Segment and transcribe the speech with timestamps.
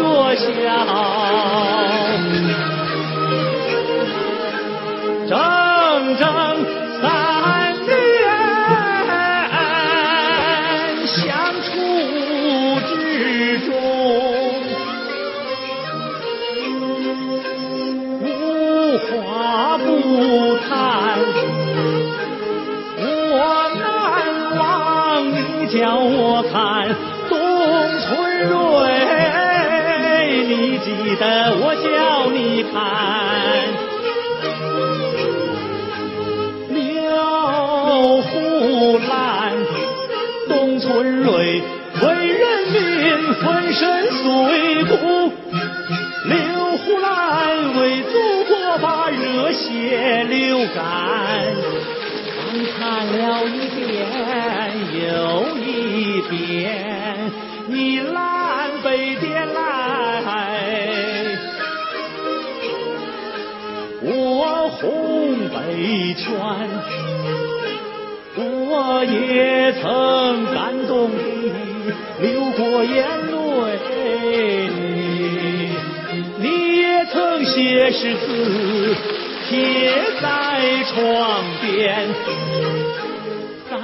[0.00, 0.44] 可笑。
[5.28, 5.36] 整
[6.16, 6.24] 整
[7.00, 7.04] 三
[7.86, 7.88] 年
[11.06, 11.16] 相
[11.62, 11.68] 处
[12.88, 12.90] 之
[13.60, 13.68] 中，
[18.22, 18.24] 无
[18.98, 19.84] 话不
[20.66, 20.68] 谈。
[23.02, 23.36] 我
[23.78, 23.84] 难
[24.58, 24.58] 忘
[25.30, 25.34] 你
[25.68, 26.52] 叫我看
[27.28, 27.32] 董
[28.00, 28.08] 存
[28.48, 28.58] 瑞，
[30.84, 31.24] 记得
[31.60, 32.72] 我叫你看。
[36.70, 36.76] 刘
[38.22, 38.30] 胡
[39.08, 39.52] 兰，
[40.48, 41.62] 董存瑞
[42.02, 42.78] 为人民
[43.34, 44.24] 粉身碎
[44.84, 44.92] 骨，
[46.24, 46.34] 刘
[46.78, 47.08] 胡兰
[47.80, 48.12] 为祖
[48.48, 50.78] 国把热血流干。
[52.36, 52.38] 刚
[52.78, 53.86] 看了一遍
[55.04, 55.04] 又
[55.58, 56.60] 一遍，
[64.02, 66.24] 我红北圈，
[68.36, 69.82] 我也曾
[70.54, 71.20] 感动地
[72.22, 74.68] 流过眼泪，
[76.38, 76.44] 你
[76.78, 78.96] 也曾写诗词
[79.50, 80.24] 贴在
[80.94, 82.08] 窗边，
[83.70, 83.76] 咱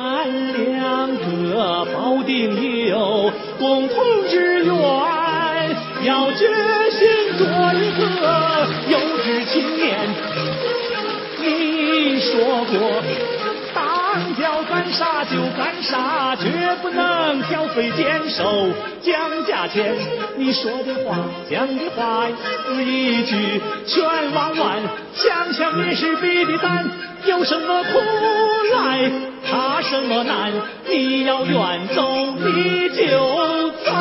[0.55, 3.97] 两个保定有共同
[12.37, 13.03] 说过，
[13.75, 18.69] 当叫干啥就干啥，绝不能挑肥拣瘦
[19.01, 19.15] 讲
[19.47, 19.95] 价钱。
[20.37, 21.17] 你说的话，
[21.51, 22.35] 讲的话，一
[22.67, 24.83] 字一句全忘完。
[25.15, 26.87] 想想也是比的胆，
[27.25, 28.01] 有什么苦
[28.75, 29.11] 来，
[29.49, 30.53] 怕什么难？
[30.91, 33.93] 你要愿走，你就走。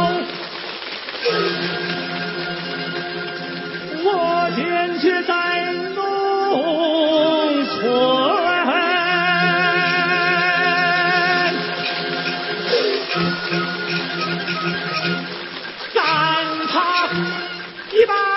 [18.05, 18.34] Viva!